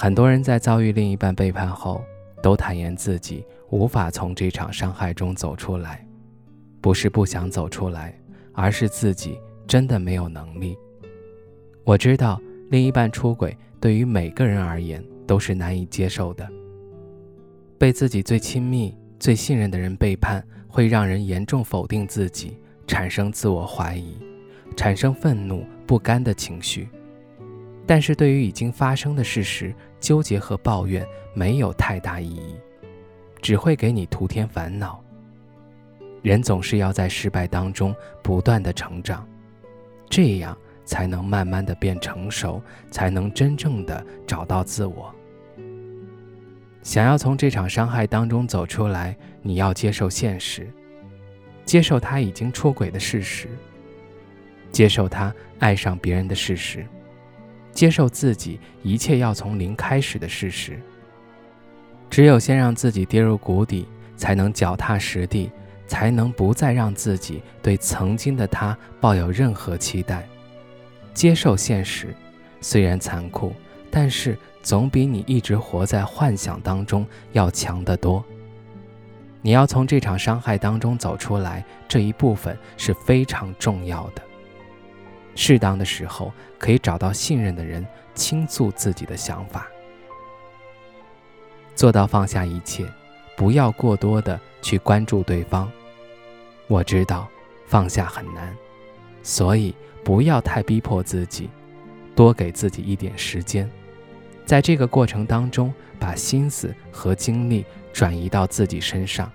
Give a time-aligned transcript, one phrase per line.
[0.00, 2.04] 很多人在遭遇另一半背叛后，
[2.40, 6.06] 都坦言自己无法从这场伤害中走出来，
[6.80, 8.16] 不是不想走出来，
[8.52, 10.78] 而是自己真的没有能力。
[11.82, 16.48] 我知道，另一半出轨对于每个人而言都是难以接受的。
[17.76, 22.56] 被自己最亲密、最信任的人背叛，会让人严重否定自己，
[22.86, 24.16] 产生自我怀疑，
[24.76, 26.88] 产生愤怒、不甘的情绪。
[27.88, 32.54] 但是对于已经发生的事实，纠结和抱怨没有太大意义，
[33.40, 35.02] 只会给你徒添烦恼。
[36.20, 39.26] 人总是要在失败当中不断的成长，
[40.10, 45.10] 这样才能慢慢的变成熟，才能真正的找到自我。
[46.82, 50.70] 想要从这场伤害当中走出来，你要接受现实，
[51.64, 53.48] 接受他已经出轨的事实，
[54.70, 56.86] 接受他爱上别人的事实。
[57.78, 60.80] 接受自己一切要从零开始的事实。
[62.10, 65.48] 只有先让自己跌入谷底，才能脚踏实地，
[65.86, 70.26] 才能不再让自己对曾经的他抱有任何期待。
[71.14, 72.12] 接受现实，
[72.60, 73.52] 虽然残酷，
[73.92, 78.24] 但是总比你一直活在幻想当中要强得多。
[79.40, 84.22] 你要从这场伤害当中走出来，这一部分是非常重要的。
[85.34, 89.68] 适当的时候，可以找到信任的人倾诉自己的想法，
[91.74, 92.84] 做到放下一切，
[93.36, 95.70] 不要过多的去关注对方。
[96.66, 97.28] 我知道
[97.66, 98.54] 放下很难，
[99.22, 101.48] 所以不要太逼迫自己，
[102.14, 103.70] 多给自己一点时间，
[104.44, 109.30] 在这个过程当中，把心思和精力转移到自己身上。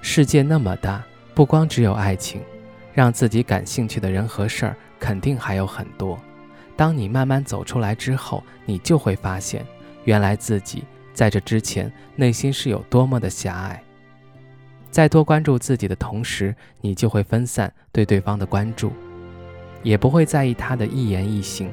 [0.00, 2.40] 世界那么大，不光只有爱情。
[2.92, 6.18] 让自己感兴趣的人和事儿肯定还有很多。
[6.76, 9.64] 当你慢慢走出来之后，你就会发现，
[10.04, 13.82] 原来自己在这之前内心是有多么的狭隘。
[14.90, 18.92] 在多关注自己的同时，你就会分散对对方的关注，
[19.82, 21.70] 也不会在意他的一言一行。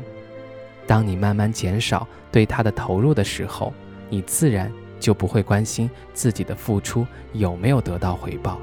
[0.86, 3.74] 当你慢慢减少对他的投入的时候，
[4.10, 8.60] 你自然就不会关心自己的付出有没有得到回报。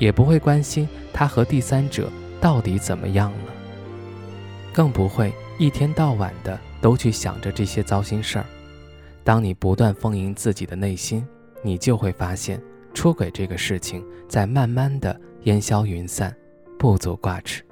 [0.00, 3.52] 也不会关心他和第三者到底怎么样了，
[4.72, 8.44] 更不会一天到晚的都去想着这些糟心事儿。
[9.22, 11.24] 当你不断丰盈自己的内心，
[11.62, 12.60] 你就会发现
[12.94, 16.34] 出轨这个事情在慢慢的烟消云散，
[16.78, 17.62] 不足挂齿。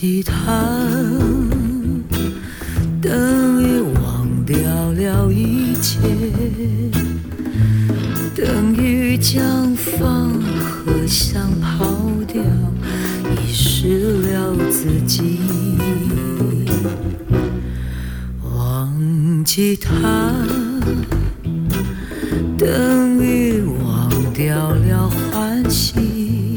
[0.00, 0.32] 记他，
[3.02, 4.56] 等于忘掉
[4.92, 5.98] 了一切，
[8.34, 11.84] 等于将放和想抛
[12.26, 12.42] 掉，
[13.44, 15.38] 遗失了自己。
[18.42, 20.34] 忘记他，
[22.56, 26.56] 等于忘掉了欢喜，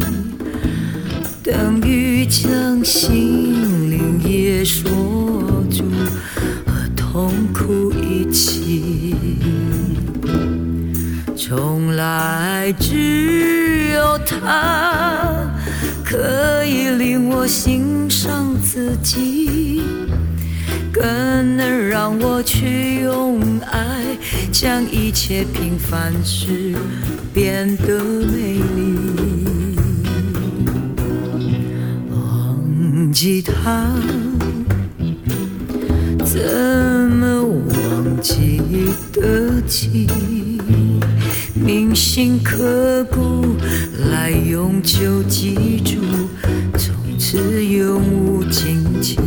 [1.43, 4.63] 等于将心灵也。
[4.65, 4.89] 锁
[5.69, 5.83] 住
[6.65, 9.13] 和痛苦一起，
[11.35, 15.45] 从来只有他
[16.03, 19.81] 可以令我欣赏自己，
[20.91, 21.03] 更
[21.57, 24.17] 能让我去用爱
[24.49, 26.73] 将一切平凡事
[27.33, 29.42] 变得美丽。
[33.23, 33.89] 吉他。
[36.25, 36.41] 怎
[37.09, 38.59] 么忘记
[39.13, 40.09] 得起？
[41.55, 43.55] 铭心刻骨，
[44.11, 46.01] 来永久记住，
[46.77, 49.17] 从此永无尽期。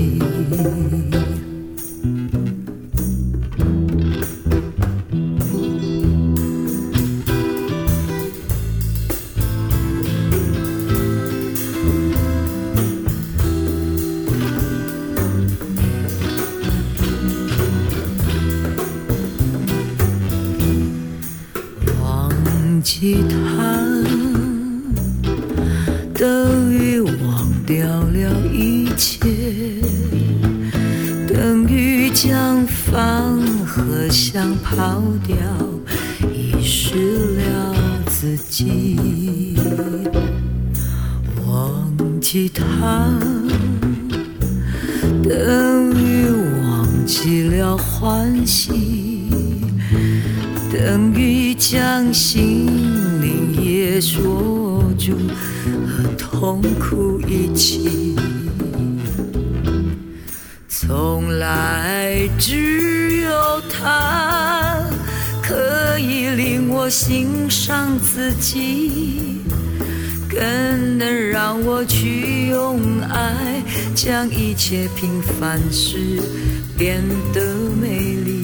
[22.98, 23.36] 记他，
[26.14, 29.18] 等于忘掉了一切，
[31.28, 35.36] 等于将饭和想抛掉，
[36.32, 37.74] 遗失了
[38.06, 39.58] 自己。
[41.46, 43.12] 忘记他，
[45.22, 46.30] 等于
[46.62, 48.85] 忘记了欢喜，
[50.78, 52.66] 等于将心
[53.22, 55.16] 灵也锁住，
[55.88, 58.14] 和痛苦一起。
[60.68, 63.30] 从来只有
[63.72, 64.84] 他
[65.42, 69.40] 可以令我欣赏自己。
[70.28, 73.62] 更能让我去用爱，
[73.94, 76.20] 将一切平凡事
[76.76, 77.02] 变
[77.32, 77.40] 得
[77.80, 78.35] 美丽。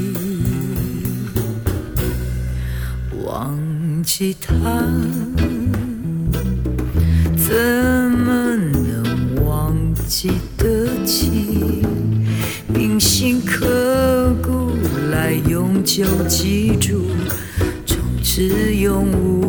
[4.03, 4.53] 忘记他，
[7.37, 7.55] 怎
[8.11, 9.77] 么能忘
[10.09, 10.29] 记
[10.59, 11.85] 得起？
[12.67, 14.73] 铭心刻骨
[15.13, 17.07] 来永久记住，
[17.87, 19.42] 从此永无。